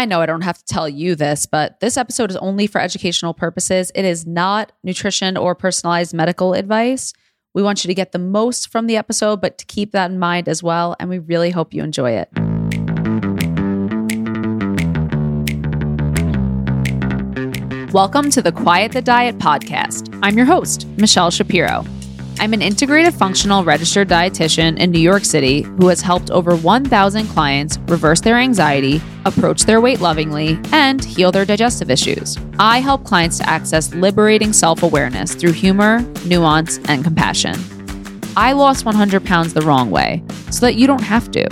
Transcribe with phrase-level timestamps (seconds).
[0.00, 2.80] I know I don't have to tell you this, but this episode is only for
[2.80, 3.92] educational purposes.
[3.94, 7.12] It is not nutrition or personalized medical advice.
[7.52, 10.18] We want you to get the most from the episode, but to keep that in
[10.18, 10.96] mind as well.
[10.98, 12.30] And we really hope you enjoy it.
[17.92, 20.18] Welcome to the Quiet the Diet podcast.
[20.22, 21.84] I'm your host, Michelle Shapiro.
[22.40, 27.26] I'm an integrative functional registered dietitian in New York City who has helped over 1,000
[27.26, 32.38] clients reverse their anxiety, approach their weight lovingly, and heal their digestive issues.
[32.58, 37.56] I help clients to access liberating self awareness through humor, nuance, and compassion.
[38.38, 41.46] I lost 100 pounds the wrong way so that you don't have to.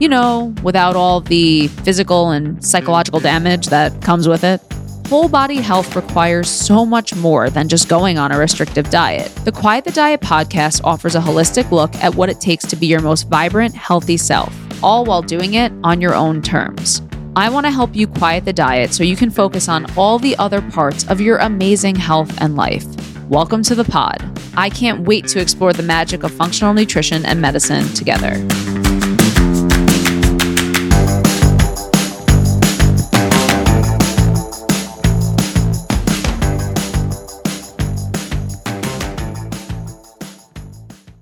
[0.00, 4.60] You know, without all the physical and psychological damage that comes with it.
[5.08, 9.32] Whole body health requires so much more than just going on a restrictive diet.
[9.44, 12.88] The Quiet the Diet podcast offers a holistic look at what it takes to be
[12.88, 14.52] your most vibrant, healthy self,
[14.82, 17.02] all while doing it on your own terms.
[17.36, 20.36] I want to help you quiet the diet so you can focus on all the
[20.38, 22.84] other parts of your amazing health and life.
[23.28, 24.20] Welcome to the pod.
[24.56, 28.44] I can't wait to explore the magic of functional nutrition and medicine together.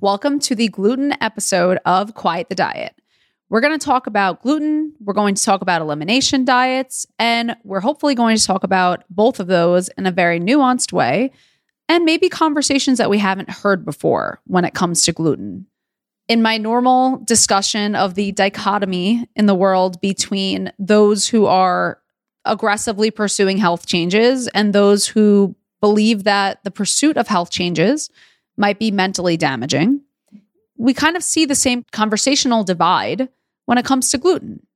[0.04, 2.94] Welcome to the gluten episode of Quiet the Diet.
[3.48, 7.80] We're going to talk about gluten, we're going to talk about elimination diets, and we're
[7.80, 11.30] hopefully going to talk about both of those in a very nuanced way
[11.88, 15.68] and maybe conversations that we haven't heard before when it comes to gluten.
[16.28, 21.98] In my normal discussion of the dichotomy in the world between those who are
[22.44, 28.10] aggressively pursuing health changes and those who believe that the pursuit of health changes
[28.56, 30.00] might be mentally damaging.
[30.76, 33.28] We kind of see the same conversational divide
[33.66, 34.66] when it comes to gluten.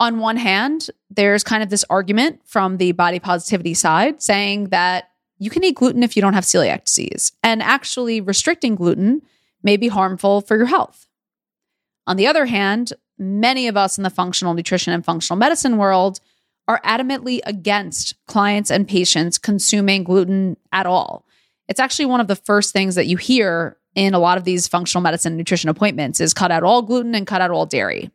[0.00, 5.10] On one hand, there's kind of this argument from the body positivity side saying that
[5.38, 9.22] you can eat gluten if you don't have celiac disease, and actually restricting gluten
[9.62, 11.06] may be harmful for your health.
[12.06, 16.20] On the other hand, many of us in the functional nutrition and functional medicine world
[16.68, 21.24] are adamantly against clients and patients consuming gluten at all
[21.68, 24.68] it's actually one of the first things that you hear in a lot of these
[24.68, 28.10] functional medicine nutrition appointments is cut out all gluten and cut out all dairy.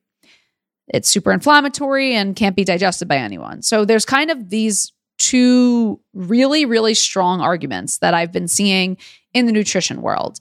[0.87, 3.61] It's super inflammatory and can't be digested by anyone.
[3.61, 8.97] So there's kind of these two really, really strong arguments that I've been seeing
[9.33, 10.39] in the nutrition world.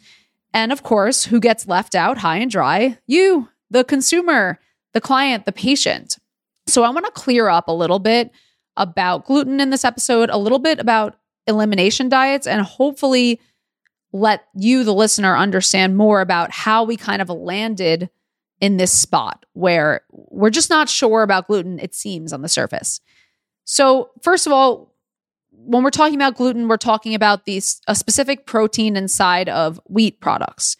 [0.55, 2.99] And of course, who gets left out high and dry?
[3.07, 4.59] You, the consumer,
[4.95, 6.19] the client, the patient.
[6.67, 8.31] So I want to clear up a little bit
[8.77, 13.41] about gluten in this episode, a little bit about elimination diets and hopefully
[14.13, 18.09] let you, the listener, understand more about how we kind of landed
[18.61, 23.01] in this spot where we're just not sure about gluten, it seems on the surface.
[23.65, 24.95] So, first of all,
[25.51, 30.21] when we're talking about gluten, we're talking about these a specific protein inside of wheat
[30.21, 30.77] products.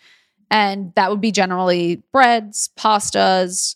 [0.51, 3.75] And that would be generally breads, pastas,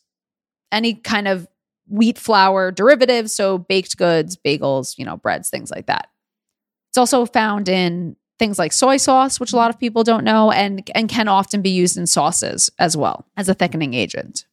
[0.70, 1.48] any kind of
[1.88, 6.08] wheat flour derivatives, so baked goods, bagels, you know, breads, things like that.
[6.90, 10.50] It's also found in things like soy sauce, which a lot of people don't know,
[10.50, 14.46] and, and can often be used in sauces as well as a thickening agent.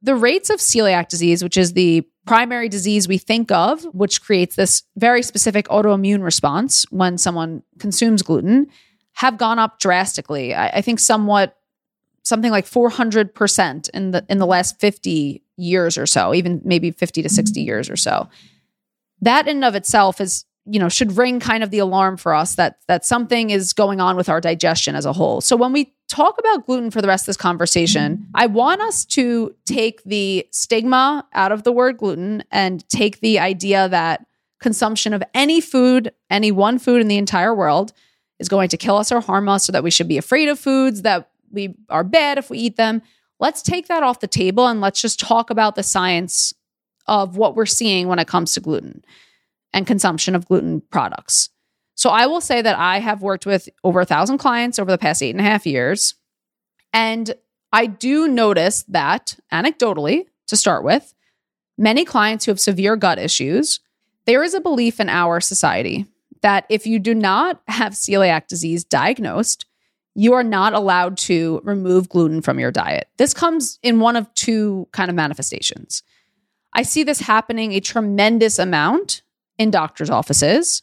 [0.00, 4.54] The rates of celiac disease, which is the primary disease we think of, which creates
[4.54, 8.68] this very specific autoimmune response when someone consumes gluten,
[9.14, 10.54] have gone up drastically.
[10.54, 11.56] I, I think somewhat
[12.22, 17.22] something like 400% in the in the last 50 years or so, even maybe 50
[17.22, 18.28] to 60 years or so.
[19.20, 22.34] That in and of itself is you know should ring kind of the alarm for
[22.34, 25.40] us that that something is going on with our digestion as a whole.
[25.40, 29.04] So when we talk about gluten for the rest of this conversation i want us
[29.04, 34.24] to take the stigma out of the word gluten and take the idea that
[34.58, 37.92] consumption of any food any one food in the entire world
[38.38, 40.58] is going to kill us or harm us or that we should be afraid of
[40.58, 43.02] foods that we are bad if we eat them.
[43.40, 46.52] Let's take that off the table and let's just talk about the science
[47.06, 49.04] of what we're seeing when it comes to gluten
[49.72, 51.50] and consumption of gluten products.
[51.94, 54.98] So I will say that I have worked with over a thousand clients over the
[54.98, 56.14] past eight and a half years.
[56.92, 57.34] And
[57.72, 61.12] I do notice that anecdotally, to start with,
[61.76, 63.80] many clients who have severe gut issues,
[64.26, 66.06] there is a belief in our society
[66.42, 69.66] that if you do not have celiac disease diagnosed,
[70.14, 73.08] you are not allowed to remove gluten from your diet.
[73.18, 76.02] This comes in one of two kind of manifestations.
[76.72, 79.22] I see this happening a tremendous amount
[79.58, 80.82] in doctors' offices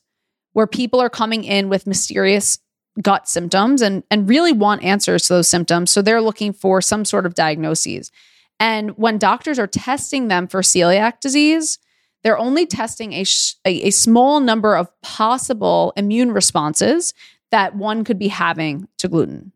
[0.53, 2.59] where people are coming in with mysterious
[3.01, 5.91] gut symptoms and, and really want answers to those symptoms.
[5.91, 8.11] So they're looking for some sort of diagnoses.
[8.59, 11.77] And when doctors are testing them for celiac disease,
[12.23, 17.13] they're only testing a, sh- a, a small number of possible immune responses
[17.51, 19.51] that one could be having to gluten.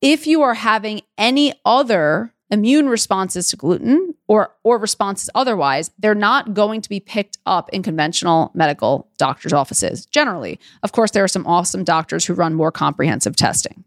[0.00, 6.14] If you are having any other immune responses to gluten or or responses otherwise they're
[6.14, 10.60] not going to be picked up in conventional medical doctors offices generally.
[10.82, 13.84] Of course there are some awesome doctors who run more comprehensive testing.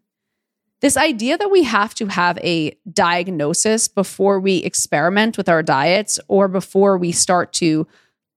[0.81, 6.19] This idea that we have to have a diagnosis before we experiment with our diets
[6.27, 7.87] or before we start to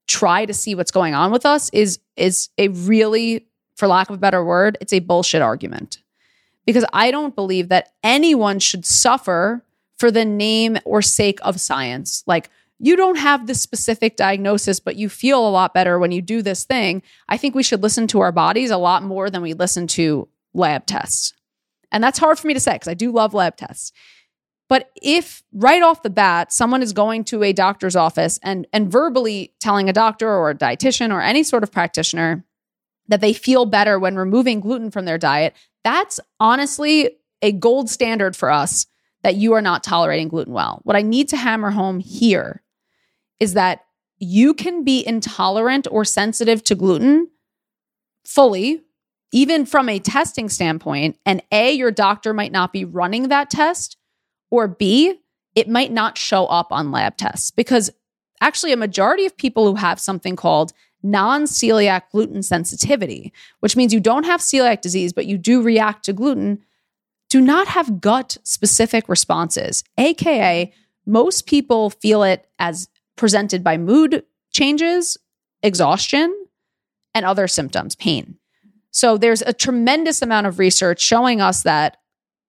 [0.06, 3.46] try to see what's going on with us is is a really
[3.76, 6.02] for lack of a better word it's a bullshit argument.
[6.66, 9.64] Because i don't believe that anyone should suffer
[9.98, 12.22] for the name or sake of science.
[12.26, 16.22] Like, you don't have this specific diagnosis, but you feel a lot better when you
[16.22, 17.02] do this thing.
[17.28, 20.28] I think we should listen to our bodies a lot more than we listen to
[20.54, 21.32] lab tests.
[21.90, 23.92] And that's hard for me to say because I do love lab tests.
[24.68, 28.92] But if right off the bat, someone is going to a doctor's office and, and
[28.92, 32.44] verbally telling a doctor or a dietitian or any sort of practitioner
[33.08, 38.36] that they feel better when removing gluten from their diet, that's honestly a gold standard
[38.36, 38.86] for us
[39.28, 40.80] that you are not tolerating gluten well.
[40.84, 42.62] What I need to hammer home here
[43.40, 43.84] is that
[44.18, 47.28] you can be intolerant or sensitive to gluten
[48.24, 48.80] fully,
[49.30, 51.18] even from a testing standpoint.
[51.26, 53.98] And A, your doctor might not be running that test,
[54.50, 55.20] or B,
[55.54, 57.90] it might not show up on lab tests because
[58.40, 60.72] actually, a majority of people who have something called
[61.02, 66.06] non celiac gluten sensitivity, which means you don't have celiac disease, but you do react
[66.06, 66.64] to gluten,
[67.28, 70.72] do not have gut specific responses, AKA,
[71.06, 75.16] most people feel it as presented by mood changes,
[75.62, 76.34] exhaustion,
[77.14, 78.36] and other symptoms, pain.
[78.90, 81.98] So there's a tremendous amount of research showing us that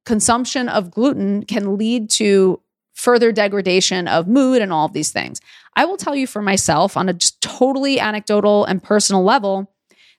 [0.05, 2.61] consumption of gluten can lead to
[2.93, 5.39] further degradation of mood and all of these things.
[5.75, 9.71] I will tell you for myself on a totally anecdotal and personal level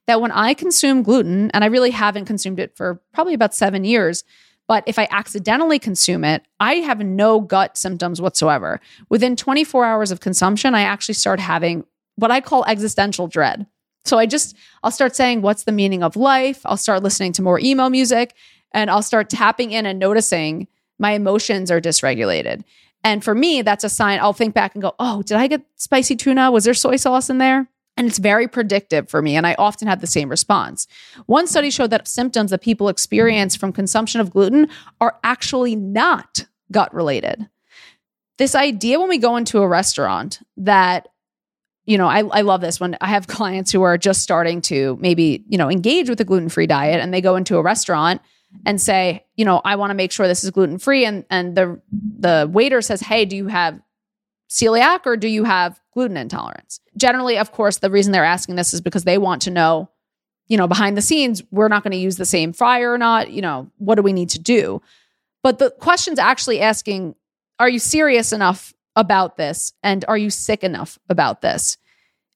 [0.06, 3.84] that when I consume gluten, and I really haven't consumed it for probably about seven
[3.84, 4.24] years,
[4.70, 8.80] but if I accidentally consume it, I have no gut symptoms whatsoever.
[9.08, 11.82] Within 24 hours of consumption, I actually start having
[12.14, 13.66] what I call existential dread.
[14.04, 16.60] So I just, I'll start saying, What's the meaning of life?
[16.64, 18.36] I'll start listening to more emo music
[18.70, 20.68] and I'll start tapping in and noticing
[21.00, 22.62] my emotions are dysregulated.
[23.02, 25.62] And for me, that's a sign I'll think back and go, Oh, did I get
[25.74, 26.52] spicy tuna?
[26.52, 27.68] Was there soy sauce in there?
[27.96, 29.36] And it's very predictive for me.
[29.36, 30.86] And I often have the same response.
[31.26, 34.68] One study showed that symptoms that people experience from consumption of gluten
[35.00, 37.48] are actually not gut related.
[38.38, 41.08] This idea when we go into a restaurant that
[41.86, 44.96] you know, I, I love this when I have clients who are just starting to
[45.00, 48.20] maybe, you know, engage with a gluten free diet and they go into a restaurant
[48.64, 51.04] and say, you know, I want to make sure this is gluten free.
[51.04, 53.80] And, and the, the waiter says, Hey, do you have
[54.50, 56.80] celiac or do you have gluten intolerance?
[56.96, 59.88] Generally, of course, the reason they're asking this is because they want to know,
[60.48, 63.30] you know, behind the scenes, we're not going to use the same fryer or not,
[63.30, 64.82] you know, what do we need to do?
[65.42, 67.14] But the question's actually asking,
[67.58, 69.72] are you serious enough about this?
[69.82, 71.78] And are you sick enough about this?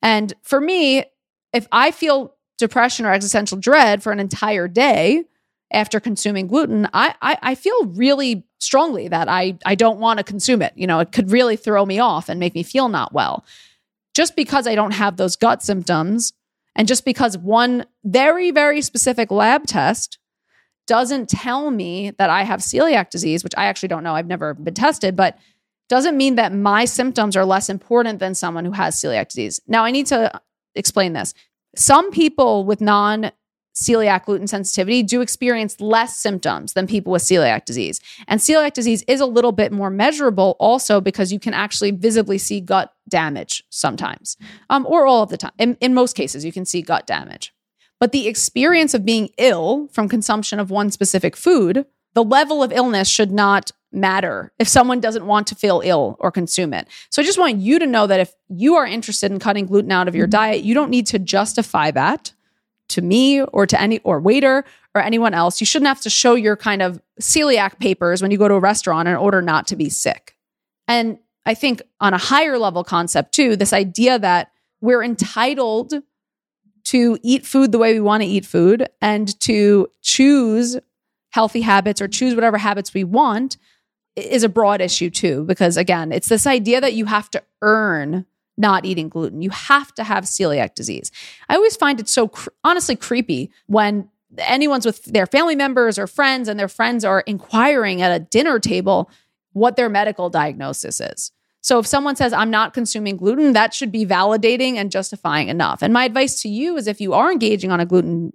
[0.01, 1.05] And for me,
[1.53, 5.25] if I feel depression or existential dread for an entire day,
[5.73, 10.25] after consuming gluten, I, I, I feel really strongly that I I don't want to
[10.25, 10.73] consume it.
[10.77, 13.45] You know, it could really throw me off and make me feel not well.
[14.15, 16.33] Just because I don't have those gut symptoms,
[16.77, 20.19] and just because one very very specific lab test
[20.87, 24.15] doesn't tell me that I have celiac disease, which I actually don't know.
[24.15, 25.39] I've never been tested, but
[25.89, 29.61] doesn't mean that my symptoms are less important than someone who has celiac disease.
[29.67, 30.41] Now, I need to
[30.75, 31.35] explain this.
[31.77, 33.33] Some people with non
[33.75, 38.01] celiac gluten sensitivity do experience less symptoms than people with celiac disease.
[38.29, 42.39] And celiac disease is a little bit more measurable also because you can actually visibly
[42.39, 44.37] see gut damage sometimes,
[44.71, 45.53] um, or all of the time.
[45.59, 47.53] In, in most cases, you can see gut damage.
[48.01, 52.73] But the experience of being ill from consumption of one specific food, the level of
[52.73, 56.87] illness should not matter if someone doesn't want to feel ill or consume it.
[57.11, 59.93] So I just want you to know that if you are interested in cutting gluten
[59.93, 62.34] out of your diet, you don't need to justify that
[62.89, 64.65] to me or to any or waiter
[64.95, 65.61] or anyone else.
[65.61, 68.61] You shouldn't have to show your kind of celiac papers when you go to a
[68.61, 70.37] restaurant in order not to be sick.
[70.87, 75.95] And I think on a higher level concept too, this idea that we're entitled
[76.85, 80.77] to eat food the way we want to eat food and to choose
[81.31, 83.57] healthy habits or choose whatever habits we want
[84.17, 88.25] is a broad issue too because again it's this idea that you have to earn
[88.57, 89.43] not eating gluten.
[89.43, 91.11] You have to have celiac disease.
[91.49, 94.09] I always find it so cr- honestly creepy when
[94.39, 98.59] anyone's with their family members or friends and their friends are inquiring at a dinner
[98.59, 99.11] table
[99.53, 101.31] what their medical diagnosis is.
[101.61, 105.83] So if someone says, I'm not consuming gluten, that should be validating and justifying enough.
[105.83, 108.33] And my advice to you is if you are engaging on a gluten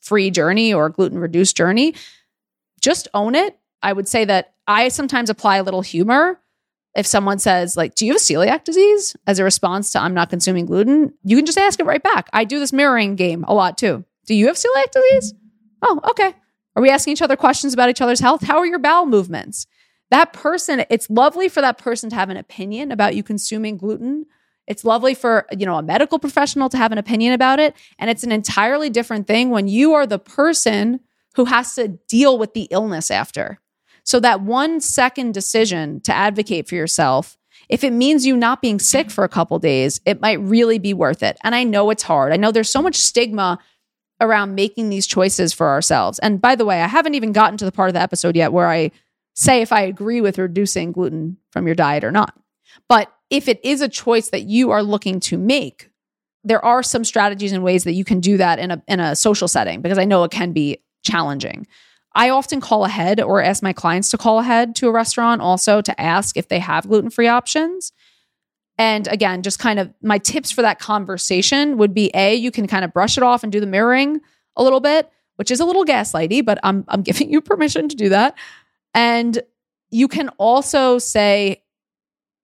[0.00, 1.94] free journey or gluten reduced journey,
[2.80, 3.56] just own it.
[3.82, 6.40] I would say that I sometimes apply a little humor.
[6.94, 10.30] If someone says, like, do you have celiac disease as a response to I'm not
[10.30, 11.14] consuming gluten?
[11.24, 12.28] You can just ask it right back.
[12.32, 14.04] I do this mirroring game a lot too.
[14.26, 15.34] Do you have celiac disease?
[15.80, 16.34] Oh, okay.
[16.76, 18.42] Are we asking each other questions about each other's health?
[18.42, 19.66] How are your bowel movements?
[20.12, 24.26] that person, it's lovely for that person to have an opinion about you consuming gluten.
[24.66, 27.74] It's lovely for, you know, a medical professional to have an opinion about it.
[27.98, 31.00] And it's an entirely different thing when you are the person
[31.34, 33.58] who has to deal with the illness after.
[34.04, 38.78] So that one second decision to advocate for yourself, if it means you not being
[38.78, 41.38] sick for a couple days, it might really be worth it.
[41.44, 42.32] And I know it's hard.
[42.32, 43.58] I know there's so much stigma
[44.20, 46.18] around making these choices for ourselves.
[46.20, 48.52] And by the way, I haven't even gotten to the part of the episode yet
[48.52, 48.90] where I
[49.34, 52.38] say if I agree with reducing gluten from your diet or not.
[52.88, 55.90] But if it is a choice that you are looking to make,
[56.44, 59.16] there are some strategies and ways that you can do that in a in a
[59.16, 61.66] social setting because I know it can be challenging.
[62.14, 65.80] I often call ahead or ask my clients to call ahead to a restaurant also
[65.80, 67.92] to ask if they have gluten-free options.
[68.78, 72.66] And again, just kind of my tips for that conversation would be A, you can
[72.66, 74.20] kind of brush it off and do the mirroring
[74.56, 77.96] a little bit, which is a little gaslighty, but I'm I'm giving you permission to
[77.96, 78.36] do that.
[78.94, 79.40] And
[79.90, 81.62] you can also say,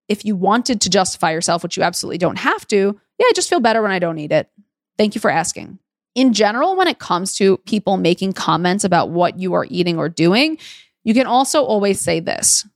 [0.08, 3.50] if you wanted to justify yourself, which you absolutely don't have to, yeah, I just
[3.50, 4.48] feel better when I don't eat it.
[4.96, 5.78] Thank you for asking.
[6.18, 10.08] In general, when it comes to people making comments about what you are eating or
[10.08, 10.58] doing,
[11.04, 12.66] you can also always say this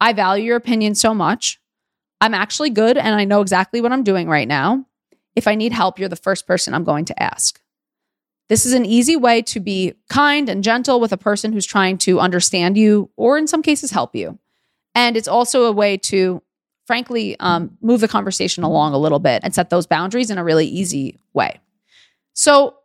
[0.00, 1.60] I value your opinion so much.
[2.22, 4.86] I'm actually good and I know exactly what I'm doing right now.
[5.36, 7.60] If I need help, you're the first person I'm going to ask.
[8.48, 11.98] This is an easy way to be kind and gentle with a person who's trying
[11.98, 14.38] to understand you or, in some cases, help you.
[14.94, 16.42] And it's also a way to,
[16.86, 20.44] frankly, um, move the conversation along a little bit and set those boundaries in a
[20.44, 21.60] really easy way.
[22.34, 22.76] So,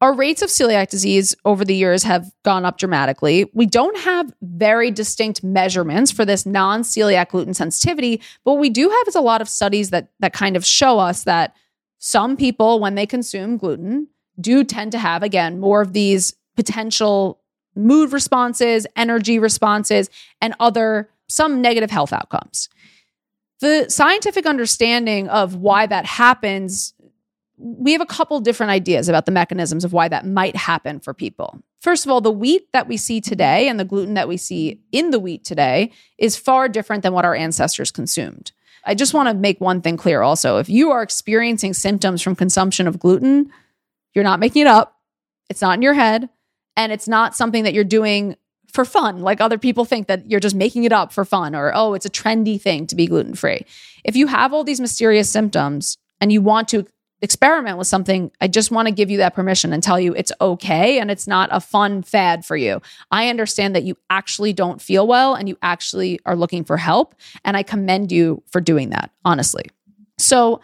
[0.00, 3.50] our rates of celiac disease over the years have gone up dramatically.
[3.52, 8.70] We don't have very distinct measurements for this non celiac gluten sensitivity, but what we
[8.70, 11.54] do have is a lot of studies that, that kind of show us that
[11.98, 14.08] some people, when they consume gluten,
[14.40, 17.40] do tend to have, again, more of these potential
[17.74, 22.68] mood responses, energy responses, and other some negative health outcomes.
[23.60, 26.94] The scientific understanding of why that happens,
[27.58, 31.12] we have a couple different ideas about the mechanisms of why that might happen for
[31.12, 31.60] people.
[31.80, 34.80] First of all, the wheat that we see today and the gluten that we see
[34.92, 38.52] in the wheat today is far different than what our ancestors consumed.
[38.84, 40.58] I just want to make one thing clear also.
[40.58, 43.52] If you are experiencing symptoms from consumption of gluten,
[44.14, 44.96] you're not making it up.
[45.50, 46.28] It's not in your head.
[46.76, 48.36] And it's not something that you're doing
[48.72, 49.20] for fun.
[49.20, 52.06] Like other people think that you're just making it up for fun or, oh, it's
[52.06, 53.66] a trendy thing to be gluten free.
[54.04, 56.86] If you have all these mysterious symptoms and you want to
[57.20, 60.32] experiment with something, I just want to give you that permission and tell you it's
[60.40, 62.80] okay and it's not a fun fad for you.
[63.10, 67.14] I understand that you actually don't feel well and you actually are looking for help.
[67.44, 69.66] And I commend you for doing that, honestly.
[70.18, 70.60] So,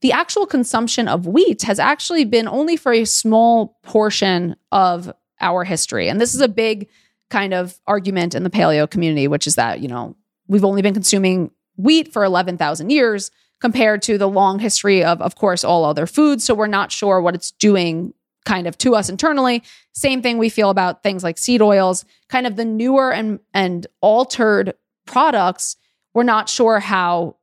[0.00, 5.64] the actual consumption of wheat has actually been only for a small portion of our
[5.64, 6.08] history.
[6.08, 6.88] And this is a big
[7.30, 10.94] kind of argument in the paleo community, which is that, you know, we've only been
[10.94, 16.06] consuming wheat for 11,000 years compared to the long history of, of course, all other
[16.06, 16.44] foods.
[16.44, 19.62] So we're not sure what it's doing kind of to us internally.
[19.92, 23.86] Same thing we feel about things like seed oils, kind of the newer and, and
[24.00, 24.74] altered
[25.06, 25.76] products.
[26.14, 27.36] We're not sure how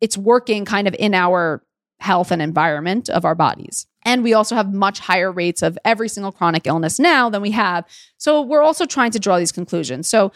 [0.00, 1.62] it's working kind of in our
[2.00, 3.86] health and environment of our bodies.
[4.04, 7.50] And we also have much higher rates of every single chronic illness now than we
[7.52, 7.84] have.
[8.18, 10.08] So we're also trying to draw these conclusions.
[10.08, 10.32] So,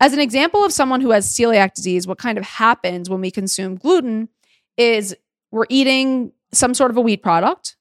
[0.00, 3.30] as an example of someone who has celiac disease, what kind of happens when we
[3.30, 4.28] consume gluten
[4.76, 5.16] is
[5.50, 7.76] we're eating some sort of a wheat product.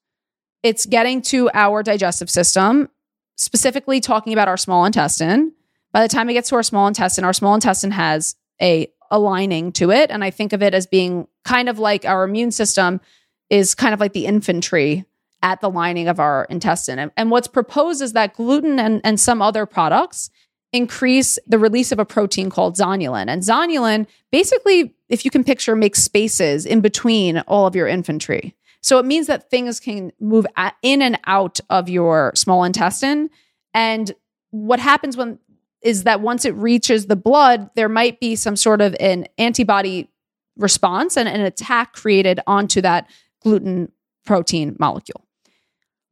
[0.61, 2.89] It's getting to our digestive system,
[3.35, 5.53] specifically talking about our small intestine.
[5.91, 9.71] By the time it gets to our small intestine, our small intestine has a aligning
[9.73, 10.09] to it.
[10.09, 12.99] And I think of it as being kind of like our immune system
[13.49, 15.05] is kind of like the infantry
[15.43, 16.97] at the lining of our intestine.
[16.97, 20.31] And, and what's proposed is that gluten and, and some other products
[20.73, 23.27] increase the release of a protein called zonulin.
[23.27, 28.55] And zonulin basically, if you can picture, makes spaces in between all of your infantry.
[28.81, 30.45] So it means that things can move
[30.81, 33.29] in and out of your small intestine.
[33.73, 34.11] And
[34.49, 35.39] what happens when
[35.81, 40.09] is that once it reaches the blood, there might be some sort of an antibody
[40.57, 43.09] response and an attack created onto that
[43.41, 43.91] gluten
[44.25, 45.25] protein molecule.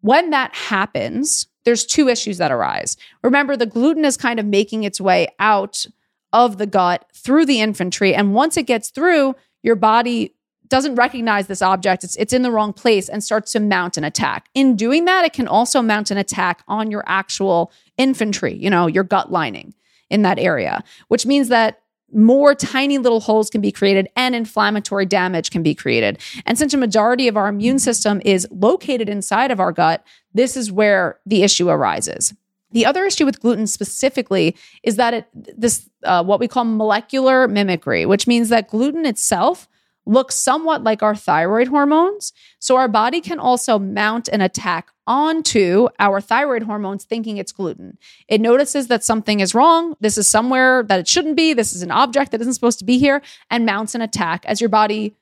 [0.01, 2.97] When that happens, there's two issues that arise.
[3.23, 5.85] Remember, the gluten is kind of making its way out
[6.33, 8.15] of the gut through the infantry.
[8.15, 10.33] And once it gets through, your body
[10.69, 14.05] doesn't recognize this object, it's, it's in the wrong place and starts to mount an
[14.05, 14.47] attack.
[14.53, 18.87] In doing that, it can also mount an attack on your actual infantry, you know,
[18.87, 19.73] your gut lining
[20.09, 21.80] in that area, which means that
[22.13, 26.19] more tiny little holes can be created and inflammatory damage can be created.
[26.45, 30.55] And since a majority of our immune system is located inside of our gut, this
[30.57, 32.33] is where the issue arises.
[32.71, 37.47] The other issue with gluten specifically is that it this uh, what we call molecular
[37.47, 39.67] mimicry, which means that gluten itself
[40.11, 42.33] looks somewhat like our thyroid hormones.
[42.59, 47.97] So our body can also mount an attack onto our thyroid hormones thinking it's gluten.
[48.27, 49.95] It notices that something is wrong.
[50.01, 51.53] This is somewhere that it shouldn't be.
[51.53, 54.59] This is an object that isn't supposed to be here and mounts an attack as
[54.59, 55.15] your body.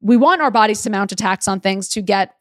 [0.00, 2.34] We want our bodies to mount attacks on things to get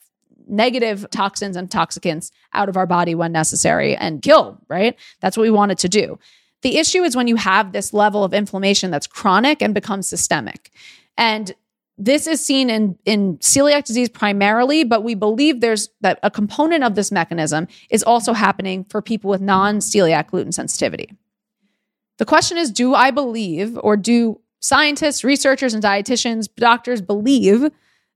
[0.48, 4.98] negative toxins and toxicants out of our body when necessary and kill, right?
[5.22, 6.18] That's what we want it to do.
[6.64, 10.72] The issue is when you have this level of inflammation that's chronic and becomes systemic.
[11.18, 11.54] And
[11.98, 16.84] this is seen in, in celiac disease primarily, but we believe there's that a component
[16.84, 21.16] of this mechanism is also happening for people with non celiac gluten sensitivity.
[22.18, 27.70] The question is Do I believe, or do scientists, researchers, and dietitians, doctors believe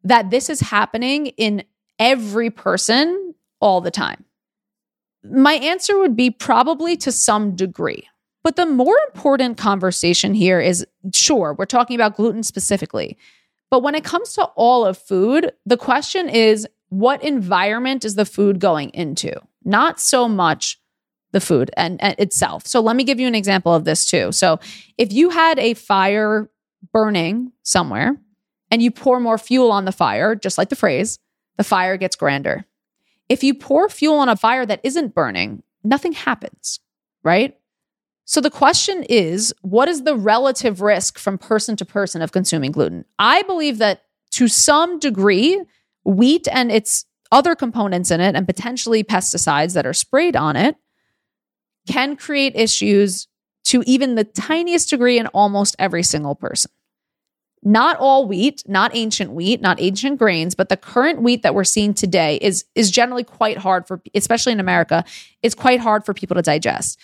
[0.04, 1.64] that this is happening in
[2.00, 4.24] every person all the time?
[5.24, 8.08] My answer would be probably to some degree.
[8.44, 13.18] But the more important conversation here is sure, we're talking about gluten specifically.
[13.70, 18.26] But when it comes to all of food, the question is what environment is the
[18.26, 19.34] food going into?
[19.64, 20.80] Not so much
[21.32, 22.66] the food and, and, itself.
[22.66, 24.32] So let me give you an example of this too.
[24.32, 24.60] So
[24.98, 26.50] if you had a fire
[26.94, 28.16] burning somewhere
[28.72, 31.20] and you pour more fuel on the fire, just like the phrase,
[31.58, 32.66] the fire gets grander.
[33.28, 36.80] If you pour fuel on a fire that isn't burning, nothing happens,
[37.24, 37.58] right?
[38.28, 42.74] So the question is what is the relative risk from person to person of consuming
[42.74, 43.06] gluten?
[43.18, 45.64] I believe that to some degree,
[46.04, 50.76] wheat and its other components in it, and potentially pesticides that are sprayed on it,
[51.88, 53.28] can create issues
[53.64, 56.72] to even the tiniest degree in almost every single person.
[57.64, 61.64] Not all wheat, not ancient wheat, not ancient grains, but the current wheat that we're
[61.64, 65.06] seeing today is is generally quite hard for especially in America,
[65.44, 67.00] is quite hard for people to digest.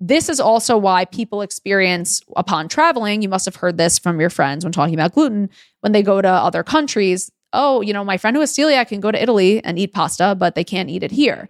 [0.00, 4.30] This is also why people experience upon traveling, you must have heard this from your
[4.30, 5.48] friends when talking about gluten,
[5.80, 7.30] when they go to other countries.
[7.52, 10.34] Oh, you know, my friend who is celiac can go to Italy and eat pasta,
[10.34, 11.48] but they can't eat it here.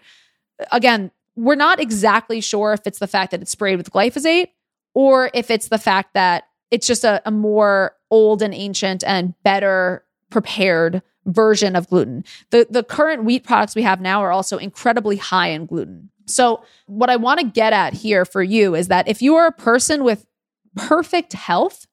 [0.70, 4.48] Again, we're not exactly sure if it's the fact that it's sprayed with glyphosate
[4.94, 9.35] or if it's the fact that it's just a, a more old and ancient and
[9.42, 12.24] better prepared version of gluten.
[12.50, 16.11] The the current wheat products we have now are also incredibly high in gluten.
[16.26, 19.46] So, what I want to get at here for you is that if you are
[19.46, 20.26] a person with
[20.74, 21.87] perfect health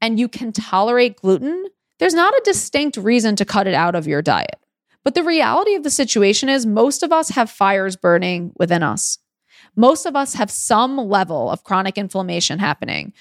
[0.00, 1.66] and you can tolerate gluten,
[1.98, 4.56] there's not a distinct reason to cut it out of your diet.
[5.04, 9.18] But the reality of the situation is most of us have fires burning within us.
[9.76, 13.12] Most of us have some level of chronic inflammation happening.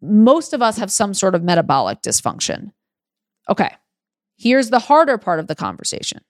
[0.00, 2.72] Most of us have some sort of metabolic dysfunction.
[3.48, 3.74] Okay,
[4.38, 6.20] here's the harder part of the conversation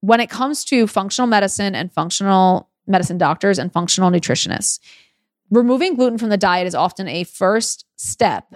[0.00, 4.78] when it comes to functional medicine and functional medicine doctors and functional nutritionists,
[5.50, 8.54] removing gluten from the diet is often a first step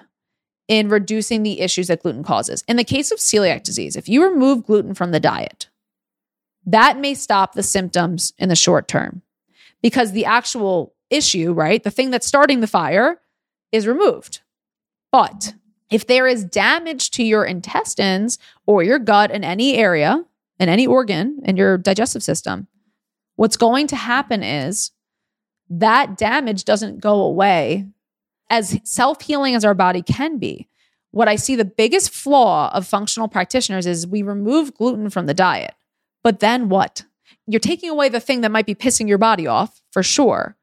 [0.68, 2.62] in reducing the issues that gluten causes.
[2.68, 5.68] In the case of celiac disease, if you remove gluten from the diet,
[6.64, 9.22] that may stop the symptoms in the short term
[9.82, 13.20] because the actual issue, right, the thing that's starting the fire
[13.72, 14.42] is removed.
[15.10, 15.54] But
[15.90, 20.24] if there is damage to your intestines or your gut in any area,
[20.60, 22.68] in any organ in your digestive system,
[23.36, 24.92] what's going to happen is
[25.70, 27.86] that damage doesn't go away
[28.50, 30.68] as self healing as our body can be.
[31.12, 35.34] What I see the biggest flaw of functional practitioners is we remove gluten from the
[35.34, 35.74] diet.
[36.22, 37.04] But then what?
[37.46, 40.56] You're taking away the thing that might be pissing your body off for sure.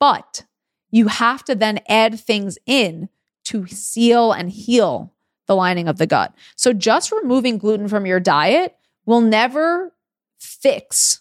[0.00, 0.44] But
[0.90, 3.08] you have to then add things in
[3.44, 5.14] to seal and heal
[5.46, 6.34] the lining of the gut.
[6.56, 9.92] So just removing gluten from your diet will never
[10.38, 11.20] fix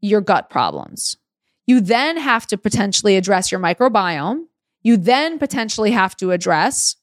[0.00, 1.16] your gut problems.
[1.66, 4.44] You then have to potentially address your microbiome.
[4.82, 6.96] You then potentially have to address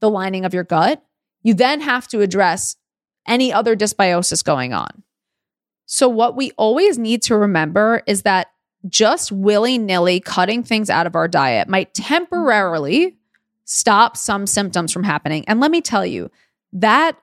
[0.00, 1.02] the lining of your gut.
[1.42, 2.76] You then have to address
[3.26, 5.02] any other dysbiosis going on.
[5.86, 8.48] So, what we always need to remember is that
[8.88, 13.16] just willy nilly cutting things out of our diet might temporarily
[13.64, 15.44] stop some symptoms from happening.
[15.46, 16.30] And let me tell you,
[16.72, 17.18] that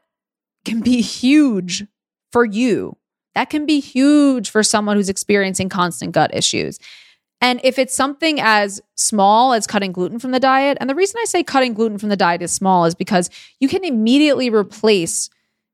[0.63, 1.85] can be huge
[2.35, 2.97] for you.
[3.33, 6.79] That can be huge for someone who's experiencing constant gut issues.
[7.39, 11.17] And if it's something as small as cutting gluten from the diet, and the reason
[11.21, 13.29] I say cutting gluten from the diet is small is because
[13.61, 15.29] you can immediately replace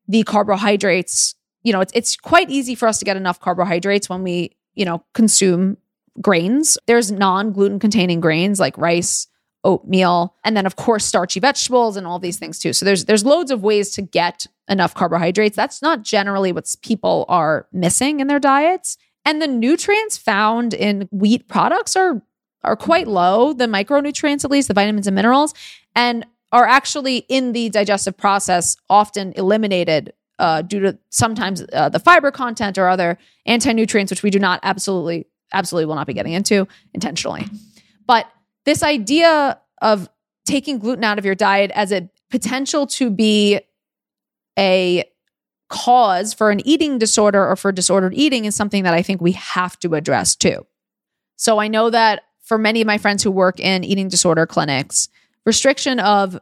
[0.08, 1.34] the carbohydrates.
[1.64, 4.86] You know, it's, it's quite easy for us to get enough carbohydrates when we, you
[4.86, 5.78] know, consume
[6.22, 6.78] grains.
[6.86, 9.26] There's non gluten containing grains like rice,
[9.64, 12.74] oatmeal, and then of course starchy vegetables and all these things too.
[12.74, 15.56] So there's there's loads of ways to get enough carbohydrates.
[15.56, 18.98] That's not generally what people are missing in their diets.
[19.24, 22.22] And the nutrients found in wheat products are
[22.64, 25.54] are quite low, the micronutrients at least, the vitamins and minerals,
[25.96, 32.00] and are actually in the digestive process often eliminated uh, due to sometimes uh, the
[32.00, 36.34] fiber content or other anti-nutrients, which we do not absolutely, absolutely will not be getting
[36.34, 37.46] into intentionally.
[38.06, 38.28] But
[38.66, 40.10] this idea of
[40.46, 43.60] taking gluten out of your diet as a potential to be
[44.58, 45.04] a
[45.70, 49.32] cause for an eating disorder or for disordered eating is something that I think we
[49.32, 50.66] have to address too.
[51.38, 55.08] So I know that for many of my friends who work in eating disorder clinics,
[55.46, 56.38] restriction of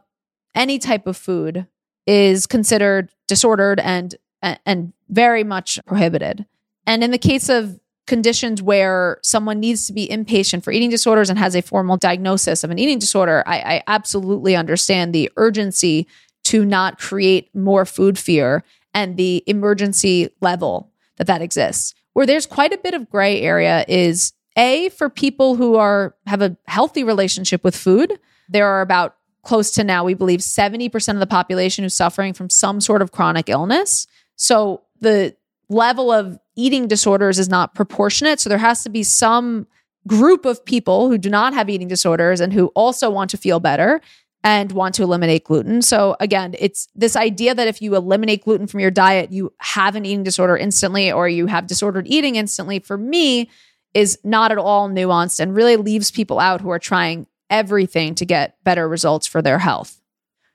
[0.54, 1.66] any type of food
[2.06, 6.46] is considered disordered and and very much prohibited.
[6.86, 7.78] And in the case of
[8.10, 12.64] conditions where someone needs to be inpatient for eating disorders and has a formal diagnosis
[12.64, 16.08] of an eating disorder, I, I absolutely understand the urgency
[16.42, 21.94] to not create more food fear and the emergency level that that exists.
[22.12, 26.42] Where there's quite a bit of gray area is a for people who are have
[26.42, 28.18] a healthy relationship with food.
[28.48, 32.50] There are about close to now we believe 70% of the population who's suffering from
[32.50, 34.08] some sort of chronic illness.
[34.34, 35.36] So the
[35.68, 38.40] level of eating disorders is not proportionate.
[38.40, 39.66] So there has to be some
[40.06, 43.60] group of people who do not have eating disorders and who also want to feel
[43.60, 44.00] better
[44.42, 45.82] and want to eliminate gluten.
[45.82, 49.96] So again, it's this idea that if you eliminate gluten from your diet, you have
[49.96, 53.50] an eating disorder instantly or you have disordered eating instantly for me
[53.92, 58.24] is not at all nuanced and really leaves people out who are trying everything to
[58.24, 60.00] get better results for their health.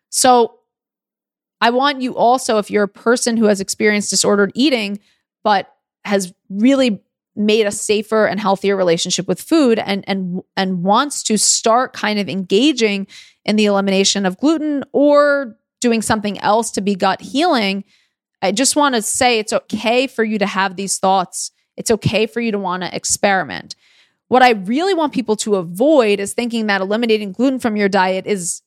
[0.10, 0.60] So
[1.62, 5.00] I want you also if you're a person who has experienced disordered eating
[5.44, 5.75] but
[6.06, 7.02] has really
[7.36, 12.18] made a safer and healthier relationship with food and and and wants to start kind
[12.18, 13.08] of engaging
[13.44, 17.84] in the elimination of gluten or doing something else to be gut healing.
[18.42, 21.52] I just want to say it's okay for you to have these thoughts.
[21.76, 23.76] It's okay for you to want to experiment.
[24.28, 28.26] What i really want people to avoid is thinking that eliminating gluten from your diet
[28.26, 28.62] is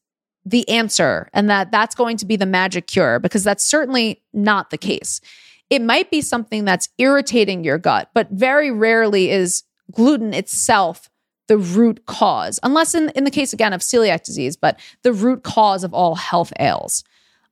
[0.45, 4.71] the answer and that that's going to be the magic cure because that's certainly not
[4.71, 5.21] the case
[5.71, 11.11] it might be something that's irritating your gut, but very rarely is gluten itself
[11.49, 15.43] the root cause, unless in, in the case again of celiac disease, but the root
[15.43, 17.05] cause of all health ails.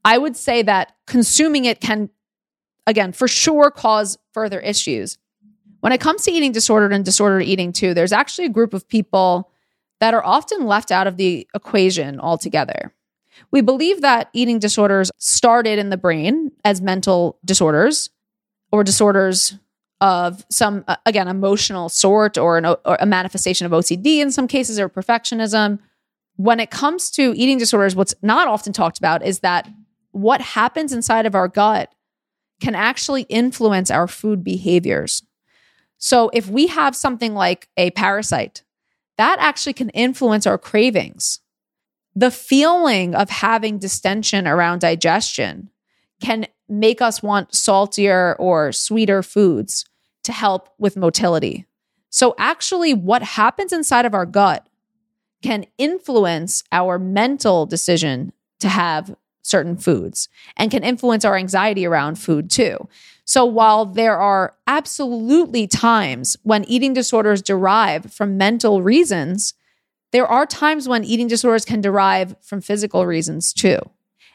[0.05, 2.11] I would say that consuming it can,
[2.87, 5.18] again, for sure cause further issues.
[5.81, 8.87] When it comes to eating disordered and disordered eating, too, there's actually a group of
[8.87, 9.50] people
[10.00, 12.92] that are often left out of the equation altogether.
[13.51, 18.11] We believe that eating disorders started in the brain as mental disorders
[18.72, 19.55] or disorders
[20.01, 24.46] of some, uh, again, emotional sort or, an, or a manifestation of OCD in some
[24.46, 25.79] cases or perfectionism.
[26.37, 29.68] When it comes to eating disorders, what's not often talked about is that
[30.11, 31.94] what happens inside of our gut
[32.61, 35.22] can actually influence our food behaviors.
[35.99, 38.62] So if we have something like a parasite,
[39.16, 41.40] that actually can influence our cravings
[42.16, 45.68] the feeling of having distension around digestion
[46.20, 49.85] can make us want saltier or sweeter foods
[50.24, 51.66] to help with motility.
[52.09, 54.66] So, actually, what happens inside of our gut
[55.42, 62.16] can influence our mental decision to have certain foods and can influence our anxiety around
[62.16, 62.88] food too.
[63.26, 69.52] So, while there are absolutely times when eating disorders derive from mental reasons,
[70.12, 73.79] there are times when eating disorders can derive from physical reasons too.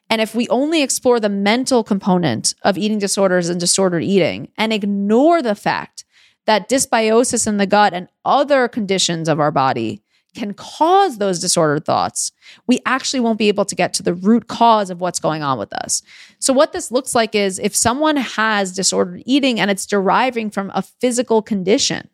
[0.09, 4.73] And if we only explore the mental component of eating disorders and disordered eating and
[4.73, 6.03] ignore the fact
[6.45, 10.01] that dysbiosis in the gut and other conditions of our body
[10.35, 12.31] can cause those disordered thoughts,
[12.67, 15.57] we actually won't be able to get to the root cause of what's going on
[15.57, 16.01] with us.
[16.39, 20.71] So, what this looks like is if someone has disordered eating and it's deriving from
[20.73, 22.09] a physical condition,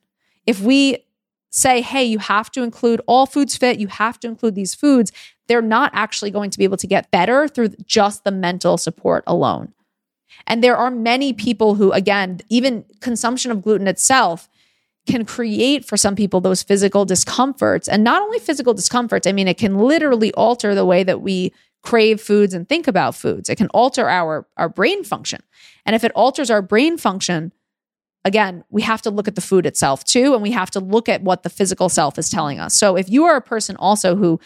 [0.46, 0.98] if we
[1.50, 5.12] say, hey, you have to include all foods fit, you have to include these foods,
[5.48, 9.24] they're not actually going to be able to get better through just the mental support
[9.26, 9.74] alone.
[10.46, 14.50] And there are many people who, again, even consumption of gluten itself
[15.08, 17.88] can create for some people those physical discomforts.
[17.88, 21.54] And not only physical discomforts, I mean, it can literally alter the way that we
[21.82, 23.50] crave foods and think about foods.
[23.50, 25.42] It can alter our, our brain function.
[25.86, 27.54] And if it alters our brain function,
[28.28, 31.08] again, we have to look at the food itself too, and we have to look
[31.08, 32.76] at what the physical self is telling us.
[32.76, 34.40] So if you are a person also who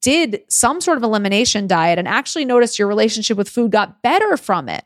[0.00, 4.36] did some sort of elimination diet and actually noticed your relationship with food got better
[4.36, 4.84] from it,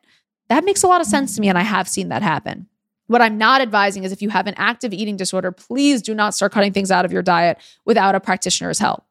[0.49, 1.49] that makes a lot of sense to me.
[1.49, 2.67] And I have seen that happen.
[3.09, 6.35] What I'm not advising is if you have an active eating disorder, please do not
[6.35, 9.05] start cutting things out of your diet without a practitioner's help.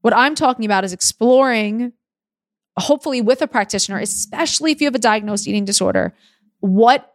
[0.00, 1.92] What I'm talking about is exploring,
[2.76, 6.14] hopefully with a practitioner, especially if you have a diagnosed eating disorder,
[6.60, 7.13] what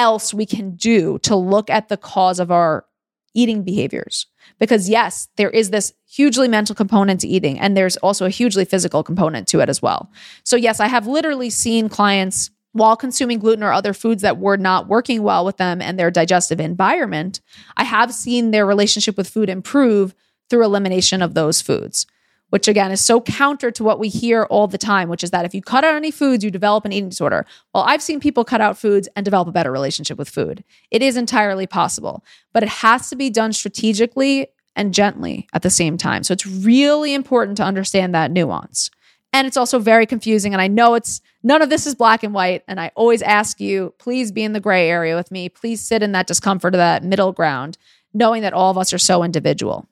[0.00, 2.86] else we can do to look at the cause of our
[3.34, 4.26] eating behaviors.
[4.58, 8.64] Because, yes, there is this hugely mental component to eating, and there's also a hugely
[8.64, 10.10] physical component to it as well.
[10.42, 14.56] So, yes, I have literally seen clients while consuming gluten or other foods that were
[14.56, 17.40] not working well with them and their digestive environment.
[17.76, 20.14] I have seen their relationship with food improve
[20.48, 22.06] through elimination of those foods
[22.50, 25.44] which again is so counter to what we hear all the time, which is that
[25.44, 27.46] if you cut out any foods, you develop an eating disorder.
[27.74, 30.62] Well, I've seen people cut out foods and develop a better relationship with food.
[30.90, 35.70] It is entirely possible, but it has to be done strategically and gently at the
[35.70, 36.22] same time.
[36.22, 38.90] So it's really important to understand that nuance.
[39.32, 40.52] And it's also very confusing.
[40.52, 42.64] And I know it's none of this is black and white.
[42.66, 45.48] And I always ask you, please be in the gray area with me.
[45.48, 47.78] Please sit in that discomfort of that middle ground,
[48.12, 49.86] knowing that all of us are so individual.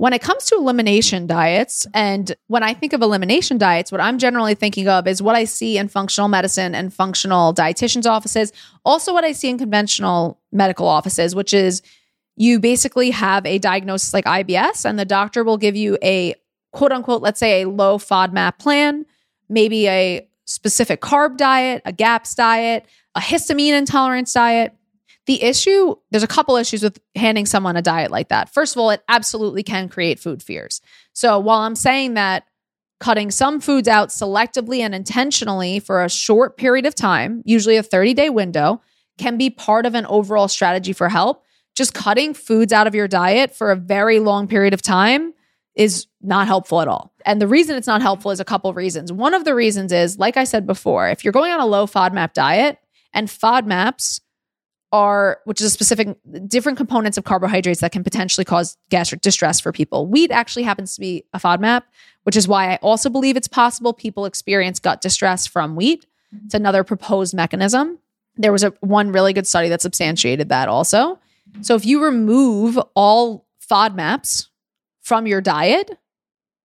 [0.00, 4.16] When it comes to elimination diets, and when I think of elimination diets, what I'm
[4.16, 8.50] generally thinking of is what I see in functional medicine and functional dietitians' offices,
[8.82, 11.82] also what I see in conventional medical offices, which is
[12.36, 16.34] you basically have a diagnosis like IBS, and the doctor will give you a
[16.72, 19.04] quote unquote, let's say a low FODMAP plan,
[19.50, 24.74] maybe a specific carb diet, a GAPS diet, a histamine intolerance diet.
[25.30, 28.52] The issue, there's a couple issues with handing someone a diet like that.
[28.52, 30.80] First of all, it absolutely can create food fears.
[31.12, 32.46] So while I'm saying that
[32.98, 37.82] cutting some foods out selectively and intentionally for a short period of time, usually a
[37.84, 38.82] 30 day window,
[39.18, 41.44] can be part of an overall strategy for help.
[41.76, 45.32] Just cutting foods out of your diet for a very long period of time
[45.76, 47.14] is not helpful at all.
[47.24, 49.12] And the reason it's not helpful is a couple reasons.
[49.12, 51.86] One of the reasons is, like I said before, if you're going on a low
[51.86, 52.78] FODMAP diet
[53.12, 54.22] and FODMAPs
[54.92, 59.60] are, which is a specific, different components of carbohydrates that can potentially cause gastric distress
[59.60, 60.06] for people.
[60.06, 61.82] Wheat actually happens to be a FODMAP,
[62.24, 66.06] which is why I also believe it's possible people experience gut distress from wheat.
[66.44, 67.98] It's another proposed mechanism.
[68.36, 71.18] There was a one really good study that substantiated that also.
[71.62, 74.48] So if you remove all FODMAPs
[75.02, 75.98] from your diet,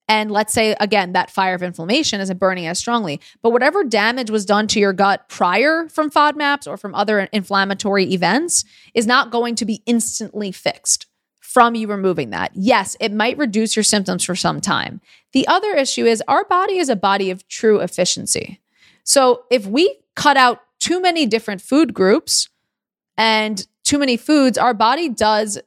[0.07, 4.29] and let's say, again, that fire of inflammation isn't burning as strongly, but whatever damage
[4.29, 9.31] was done to your gut prior from FODMAPs or from other inflammatory events is not
[9.31, 11.07] going to be instantly fixed
[11.39, 12.51] from you removing that.
[12.53, 15.01] Yes, it might reduce your symptoms for some time.
[15.31, 18.61] The other issue is our body is a body of true efficiency.
[19.03, 22.49] So if we cut out too many different food groups
[23.17, 25.57] and too many foods, our body does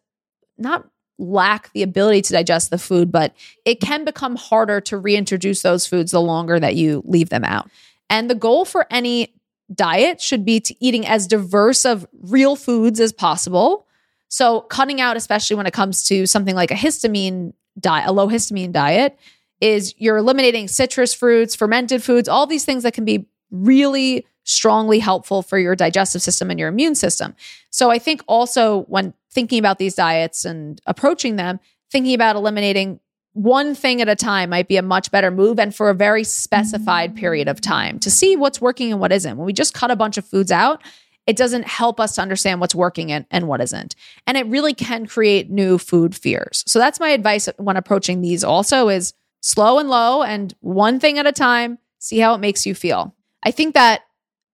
[0.59, 0.87] not
[1.19, 5.87] lack the ability to digest the food, but it can become harder to reintroduce those
[5.87, 7.69] foods the longer that you leave them out.
[8.09, 9.35] And the goal for any
[9.75, 13.87] diet should be to eating as diverse of real foods as possible.
[14.29, 18.29] So cutting out, especially when it comes to something like a histamine diet, a low
[18.29, 19.19] histamine diet,
[19.61, 24.99] is you're eliminating citrus fruits, fermented foods, all these things that can be really strongly
[24.99, 27.37] helpful for your digestive system and your immune system.
[27.71, 32.99] So I think also when thinking about these diets and approaching them, thinking about eliminating
[33.35, 36.25] one thing at a time might be a much better move and for a very
[36.25, 39.37] specified period of time to see what's working and what isn't.
[39.37, 40.83] When we just cut a bunch of foods out,
[41.27, 43.95] it doesn't help us to understand what's working and, and what isn't.
[44.27, 46.65] And it really can create new food fears.
[46.67, 51.19] So that's my advice when approaching these also is slow and low and one thing
[51.19, 53.15] at a time, see how it makes you feel.
[53.43, 54.03] I think that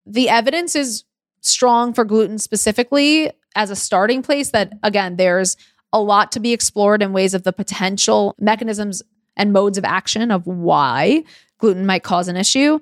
[0.07, 1.05] the evidence is
[1.41, 5.57] strong for gluten specifically as a starting place that again there's
[5.93, 9.03] a lot to be explored in ways of the potential mechanisms
[9.37, 11.25] and modes of action of why
[11.59, 12.79] gluten might cause an issue.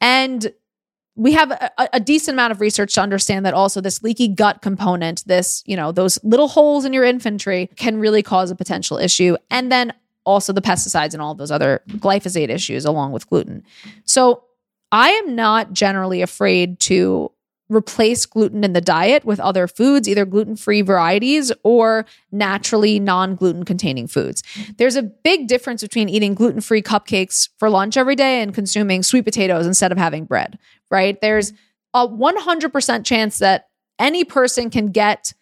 [0.00, 0.52] And
[1.14, 4.60] we have a, a, decent amount of research to understand that also this leaky gut
[4.60, 8.98] component this you know those little holes in your infantry can really cause a potential
[8.98, 9.36] issue.
[9.50, 13.62] And then also the pesticides and all those other glyphosate issues along with gluten.
[14.04, 14.42] So
[14.92, 17.32] I am not generally afraid to
[17.68, 23.34] replace gluten in the diet with other foods, either gluten free varieties or naturally non
[23.34, 24.42] gluten containing foods.
[24.76, 29.02] There's a big difference between eating gluten free cupcakes for lunch every day and consuming
[29.02, 30.58] sweet potatoes instead of having bread,
[30.90, 31.20] right?
[31.20, 31.52] There's
[31.92, 33.68] a 100% chance that
[33.98, 35.32] any person can get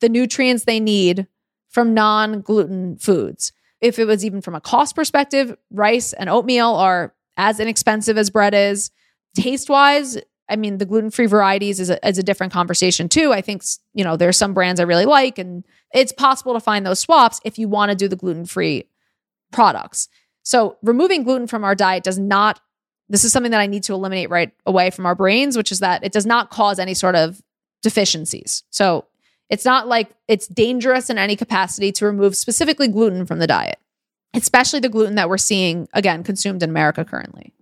[0.00, 1.26] the nutrients they need
[1.70, 3.52] from non gluten foods.
[3.80, 8.30] If it was even from a cost perspective, rice and oatmeal are as inexpensive as
[8.30, 8.90] bread is.
[9.34, 10.18] Taste wise,
[10.48, 13.32] I mean, the gluten free varieties is a, is a different conversation too.
[13.32, 13.62] I think,
[13.94, 17.40] you know, there's some brands I really like, and it's possible to find those swaps
[17.44, 18.88] if you want to do the gluten free
[19.52, 20.08] products.
[20.42, 22.60] So, removing gluten from our diet does not,
[23.08, 25.80] this is something that I need to eliminate right away from our brains, which is
[25.80, 27.40] that it does not cause any sort of
[27.82, 28.64] deficiencies.
[28.70, 29.06] So,
[29.48, 33.78] it's not like it's dangerous in any capacity to remove specifically gluten from the diet,
[34.34, 37.52] especially the gluten that we're seeing, again, consumed in America currently.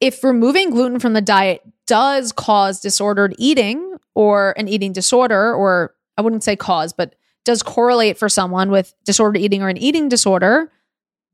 [0.00, 5.94] If removing gluten from the diet does cause disordered eating or an eating disorder, or
[6.16, 10.08] I wouldn't say cause, but does correlate for someone with disordered eating or an eating
[10.08, 10.72] disorder,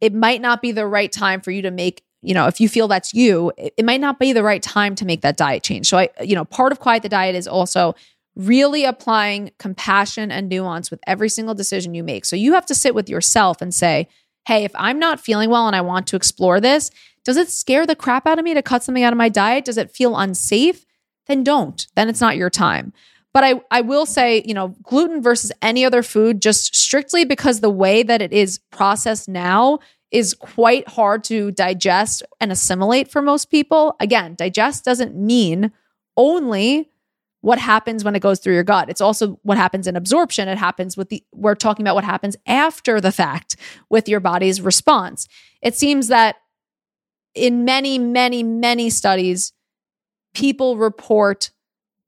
[0.01, 2.69] it might not be the right time for you to make, you know, if you
[2.69, 5.89] feel that's you, it, might not be the right time to make that diet change.
[5.89, 7.95] So I, you know, part of quiet the diet is also
[8.35, 12.25] really applying compassion and nuance with every single decision you make.
[12.25, 14.09] So you have to sit with yourself and say,
[14.47, 16.91] hey, if I'm not feeling well and I want to explore this,
[17.25, 19.65] does it scare the crap out of me to cut something out of my diet?
[19.65, 20.87] Does it feel unsafe?
[21.27, 21.87] Then don't.
[21.95, 22.93] Then it's not your time.
[23.33, 27.61] But I, I will say, you know, gluten versus any other food, just strictly because
[27.61, 29.79] the way that it is processed now
[30.11, 33.95] is quite hard to digest and assimilate for most people.
[34.01, 35.71] Again, digest doesn't mean
[36.17, 36.91] only
[37.41, 38.91] what happens when it goes through your gut.
[38.91, 40.49] It's also what happens in absorption.
[40.49, 43.57] It happens with the, we're talking about what happens after the fact
[43.89, 45.27] with your body's response.
[45.63, 46.37] It seems that
[47.35, 49.53] in many, many, many studies,
[50.35, 51.51] people report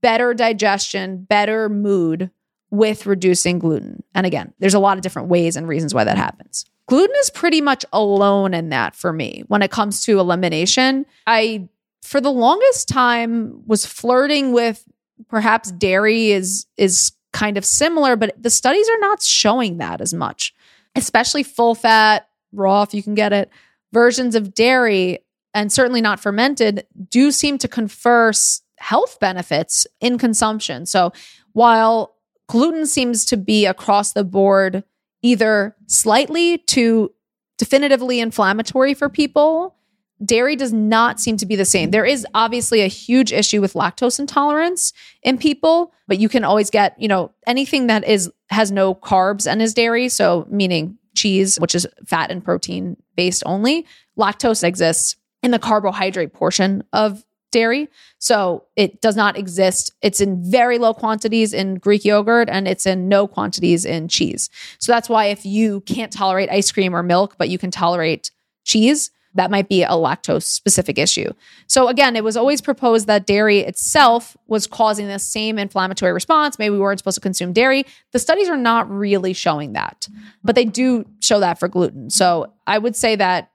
[0.03, 2.31] better digestion, better mood
[2.71, 4.03] with reducing gluten.
[4.15, 6.65] And again, there's a lot of different ways and reasons why that happens.
[6.89, 11.07] Gluten is pretty much alone in that for me when it comes to elimination.
[11.27, 11.69] I,
[12.03, 14.85] for the longest time, was flirting with
[15.29, 20.13] perhaps dairy is is kind of similar, but the studies are not showing that as
[20.13, 20.55] much,
[20.95, 23.51] especially full fat, raw if you can get it
[23.93, 25.19] versions of dairy,
[25.55, 28.33] and certainly not fermented, do seem to confer
[28.79, 30.87] health benefits in consumption.
[30.87, 31.13] So
[31.53, 32.15] while
[32.49, 34.83] gluten seems to be across the board
[35.23, 37.13] either slightly to
[37.59, 39.77] definitively inflammatory for people,
[40.25, 41.91] dairy does not seem to be the same.
[41.91, 46.71] There is obviously a huge issue with lactose intolerance in people, but you can always
[46.71, 51.59] get, you know, anything that is has no carbs and is dairy, so meaning cheese,
[51.59, 53.87] which is fat and protein based only.
[54.19, 57.89] Lactose exists in the carbohydrate portion of dairy.
[58.19, 59.93] So it does not exist.
[60.01, 64.49] It's in very low quantities in Greek yogurt and it's in no quantities in cheese.
[64.79, 68.31] So that's why if you can't tolerate ice cream or milk, but you can tolerate
[68.65, 71.33] cheese, that might be a lactose specific issue.
[71.67, 76.59] So again, it was always proposed that dairy itself was causing the same inflammatory response.
[76.59, 77.87] Maybe we weren't supposed to consume dairy.
[78.13, 80.09] The studies are not really showing that,
[80.45, 82.11] but they do show that for gluten.
[82.11, 83.51] So I would say that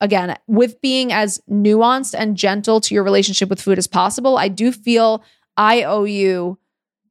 [0.00, 4.48] again, with being as nuanced and gentle to your relationship with food as possible, I
[4.48, 5.24] do feel
[5.56, 6.58] I owe you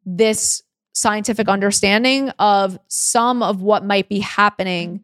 [0.06, 5.04] this scientific understanding of some of what might be happening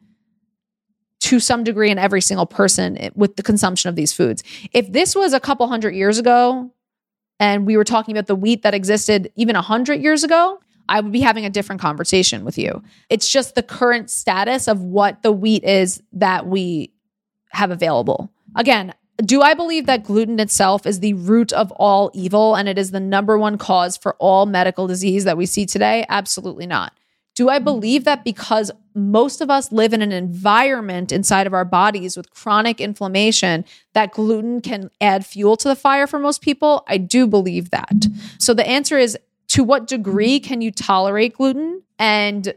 [1.24, 4.44] to some degree in every single person with the consumption of these foods.
[4.74, 6.70] If this was a couple hundred years ago
[7.40, 10.60] and we were talking about the wheat that existed even a hundred years ago,
[10.90, 12.84] I would be having a different conversation with you.
[13.10, 16.92] It's just the current status of what the wheat is that we
[17.52, 18.30] have available.
[18.58, 22.78] Again, do I believe that gluten itself is the root of all evil and it
[22.78, 26.06] is the number one cause for all medical disease that we see today?
[26.10, 26.92] Absolutely not.
[27.36, 31.66] Do I believe that because most of us live in an environment inside of our
[31.66, 36.84] bodies with chronic inflammation that gluten can add fuel to the fire for most people?
[36.88, 38.06] I do believe that.
[38.38, 39.18] So the answer is
[39.50, 41.82] to what degree can you tolerate gluten?
[41.98, 42.54] And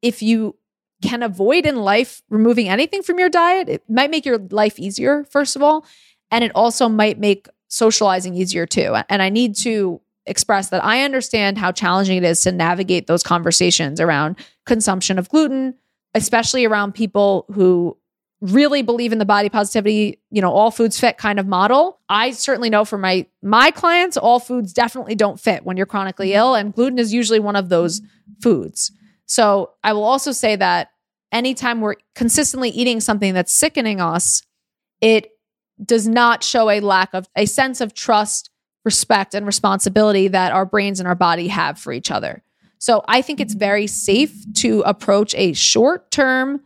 [0.00, 0.56] if you
[1.02, 5.24] can avoid in life removing anything from your diet, it might make your life easier,
[5.24, 5.84] first of all.
[6.30, 8.96] And it also might make socializing easier too.
[9.08, 13.22] And I need to express that I understand how challenging it is to navigate those
[13.22, 15.74] conversations around consumption of gluten,
[16.14, 17.96] especially around people who
[18.40, 22.00] really believe in the body positivity, you know, all foods fit kind of model.
[22.08, 26.28] I certainly know for my my clients all foods definitely don't fit when you're chronically
[26.28, 26.38] mm-hmm.
[26.38, 28.00] ill and gluten is usually one of those
[28.42, 28.92] foods.
[29.26, 30.90] So, I will also say that
[31.30, 34.42] anytime we're consistently eating something that's sickening us,
[35.00, 35.30] it
[35.84, 38.49] does not show a lack of a sense of trust
[38.84, 42.42] respect and responsibility that our brains and our body have for each other.
[42.78, 43.60] So I think it's mm-hmm.
[43.60, 46.62] very safe to approach a short term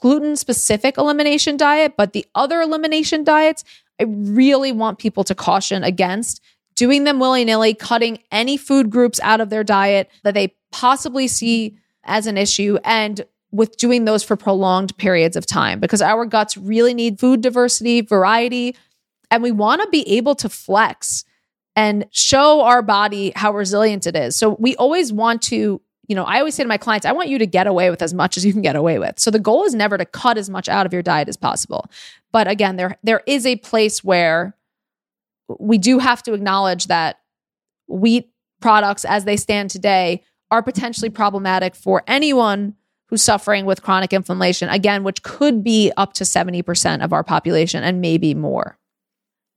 [0.00, 3.64] gluten specific elimination diet, but the other elimination diets,
[4.00, 6.42] I really want people to caution against
[6.74, 11.28] doing them willy nilly, cutting any food groups out of their diet that they possibly
[11.28, 16.24] see as an issue, and with doing those for prolonged periods of time because our
[16.24, 18.74] guts really need food diversity, variety,
[19.30, 21.24] and we want to be able to flex
[21.76, 24.36] and show our body how resilient it is.
[24.36, 27.28] So we always want to, you know, I always say to my clients, I want
[27.28, 29.18] you to get away with as much as you can get away with.
[29.18, 31.88] So the goal is never to cut as much out of your diet as possible.
[32.32, 34.56] But again, there there is a place where
[35.58, 37.18] we do have to acknowledge that
[37.88, 42.74] wheat products as they stand today are potentially problematic for anyone
[43.06, 47.82] who's suffering with chronic inflammation, again, which could be up to 70% of our population
[47.82, 48.78] and maybe more.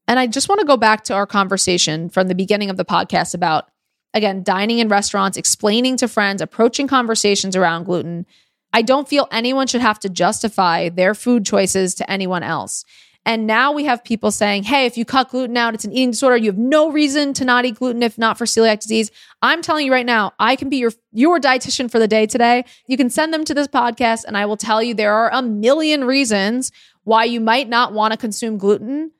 [0.08, 2.86] And I just want to go back to our conversation from the beginning of the
[2.86, 3.70] podcast about,
[4.14, 8.26] again, dining in restaurants, explaining to friends, approaching conversations around gluten.
[8.74, 12.84] I don't feel anyone should have to justify their food choices to anyone else.
[13.26, 16.12] And now we have people saying, hey, if you cut gluten out, it's an eating
[16.12, 16.36] disorder.
[16.36, 19.12] You have no reason to not eat gluten if not for celiac disease.
[19.41, 22.66] I'm telling you right now, I can be your, your dietitian for the day today.
[22.86, 25.41] You can send them to this podcast, and I will tell you there are a
[25.41, 26.72] million reasons
[27.06, 29.12] why you might not want to consume gluten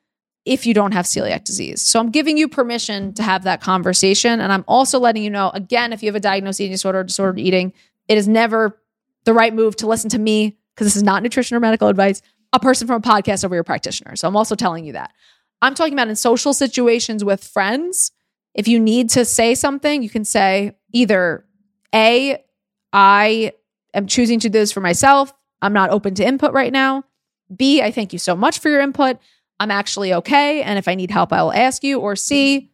[0.44, 1.80] if you don't have celiac disease.
[1.80, 4.40] So I'm giving you permission to have that conversation.
[4.40, 7.04] And I'm also letting you know, again, if you have a diagnosed eating disorder or
[7.04, 7.72] disordered eating,
[8.08, 8.78] it is never
[9.24, 12.20] the right move to listen to me because this is not nutrition or medical advice,
[12.52, 14.16] a person from a podcast over your practitioner.
[14.16, 15.12] So I'm also telling you that.
[15.62, 18.12] I'm talking about in social situations with friends.
[18.54, 21.46] If you need to say something, you can say either
[21.94, 22.44] A,
[22.92, 23.52] I
[23.94, 25.32] am choosing to do this for myself.
[25.62, 27.04] I'm not open to input right now.
[27.54, 29.18] B, I thank you so much for your input.
[29.60, 30.62] I'm actually okay.
[30.62, 32.00] And if I need help, I will ask you.
[32.00, 32.70] Or C,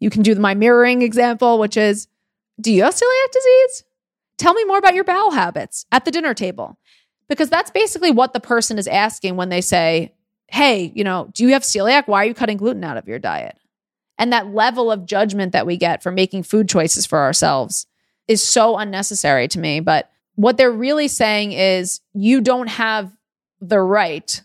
[0.00, 2.08] you can do my mirroring example, which is
[2.60, 3.84] Do you have celiac disease?
[4.38, 6.78] Tell me more about your bowel habits at the dinner table.
[7.28, 10.14] Because that's basically what the person is asking when they say,
[10.48, 12.08] Hey, you know, do you have celiac?
[12.08, 13.56] Why are you cutting gluten out of your diet?
[14.18, 17.86] And that level of judgment that we get for making food choices for ourselves
[18.28, 19.80] is so unnecessary to me.
[19.80, 23.10] But what they're really saying is you don't have
[23.60, 24.42] the right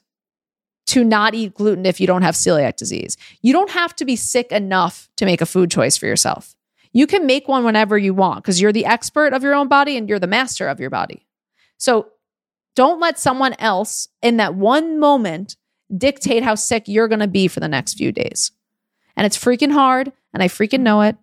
[0.88, 3.18] to not eat gluten if you don't have celiac disease.
[3.42, 6.56] You don't have to be sick enough to make a food choice for yourself.
[6.94, 9.98] You can make one whenever you want because you're the expert of your own body
[9.98, 11.26] and you're the master of your body.
[11.78, 12.08] So
[12.76, 15.58] don't let someone else in that one moment
[15.96, 18.52] dictate how sick you're going to be for the next few days.
[19.16, 21.18] And it's freaking hard and I freaking know it,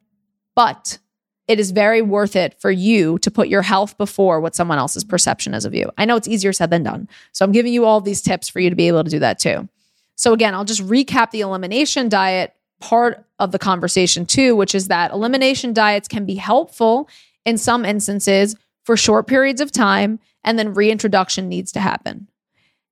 [0.55, 0.99] but
[1.47, 5.05] it is very worth it for you to put your health before what someone else's
[5.05, 5.91] perception is of you.
[5.99, 7.09] I know it's easier said than done.
[7.33, 9.39] So I'm giving you all these tips for you to be able to do that
[9.39, 9.69] too.
[10.17, 14.89] So again, I'll just recap the elimination diet part of the conversation too, which is
[14.89, 17.09] that elimination diets can be helpful
[17.45, 22.29] in some instances for short periods of time and then reintroduction needs to happen.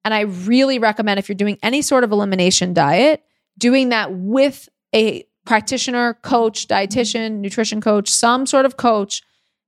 [0.04, 3.22] And I really recommend if you're doing any sort of elimination diet,
[3.56, 9.22] doing that with a practitioner, coach, dietitian, nutrition coach, some sort of coach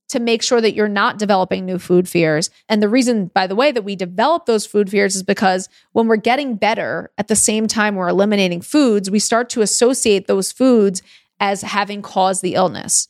[0.08, 2.50] to make sure that you're not developing new food fears.
[2.68, 6.06] And the reason, by the way, that we develop those food fears is because when
[6.06, 10.52] we're getting better at the same time we're eliminating foods, we start to associate those
[10.52, 11.02] foods
[11.40, 13.08] as having caused the illness.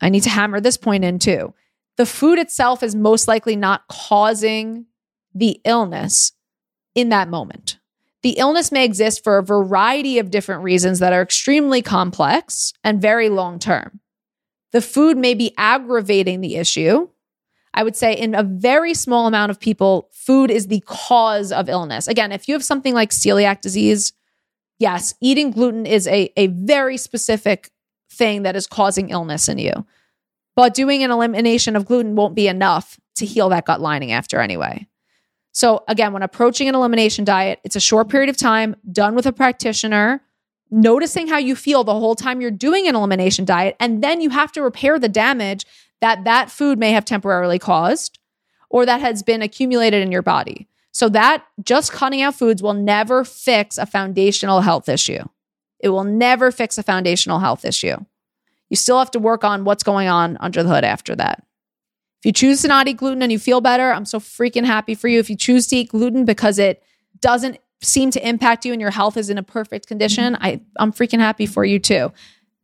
[0.00, 1.54] I need to hammer this point in too.
[1.96, 4.86] The food itself is most likely not causing
[5.34, 6.32] the illness
[6.94, 7.77] in that moment.
[8.22, 13.00] The illness may exist for a variety of different reasons that are extremely complex and
[13.00, 14.00] very long term.
[14.72, 17.08] The food may be aggravating the issue.
[17.72, 21.68] I would say in a very small amount of people, food is the cause of
[21.68, 22.08] illness.
[22.08, 24.12] Again, if you have something like celiac disease,
[24.78, 27.70] yes, eating gluten is a, a very specific
[28.10, 29.86] thing that is causing illness in you.
[30.56, 34.40] But doing an elimination of gluten won't be enough to heal that gut lining after
[34.40, 34.87] anyway.
[35.58, 39.26] So, again, when approaching an elimination diet, it's a short period of time done with
[39.26, 40.22] a practitioner,
[40.70, 43.74] noticing how you feel the whole time you're doing an elimination diet.
[43.80, 45.66] And then you have to repair the damage
[46.00, 48.20] that that food may have temporarily caused
[48.70, 50.68] or that has been accumulated in your body.
[50.92, 55.24] So, that just cutting out foods will never fix a foundational health issue.
[55.80, 57.96] It will never fix a foundational health issue.
[58.70, 61.42] You still have to work on what's going on under the hood after that.
[62.20, 64.96] If you choose to not eat gluten and you feel better, I'm so freaking happy
[64.96, 65.20] for you.
[65.20, 66.82] If you choose to eat gluten because it
[67.20, 70.92] doesn't seem to impact you and your health is in a perfect condition, I, I'm
[70.92, 72.12] freaking happy for you too.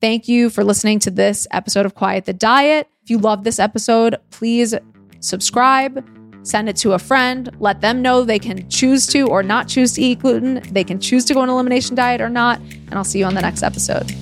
[0.00, 2.88] Thank you for listening to this episode of Quiet the Diet.
[3.02, 4.74] If you love this episode, please
[5.20, 6.04] subscribe,
[6.42, 9.92] send it to a friend, let them know they can choose to or not choose
[9.92, 10.62] to eat gluten.
[10.72, 12.58] They can choose to go on elimination diet or not.
[12.58, 14.12] And I'll see you on the next episode.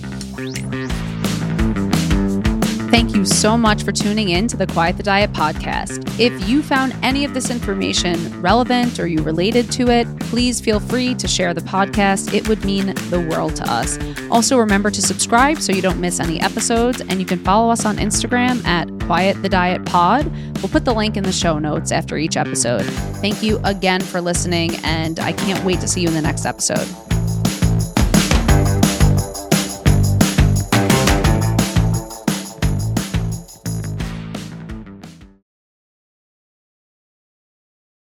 [2.93, 6.21] Thank you so much for tuning in to the Quiet the Diet podcast.
[6.21, 10.79] If you found any of this information relevant or you related to it, please feel
[10.79, 12.35] free to share the podcast.
[12.35, 13.99] It would mean the world to us.
[14.31, 17.87] Also, remember to subscribe so you don't miss any episodes, and you can follow us
[17.87, 20.31] on Instagram at Quiet the Diet Pod.
[20.57, 22.85] We'll put the link in the show notes after each episode.
[23.23, 26.45] Thank you again for listening, and I can't wait to see you in the next
[26.45, 26.87] episode.